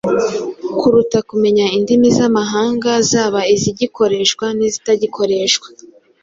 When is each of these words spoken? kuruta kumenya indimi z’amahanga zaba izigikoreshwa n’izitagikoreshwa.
kuruta 0.79 1.19
kumenya 1.29 1.65
indimi 1.77 2.07
z’amahanga 2.17 2.91
zaba 3.11 3.41
izigikoreshwa 3.55 4.45
n’izitagikoreshwa. 4.57 5.67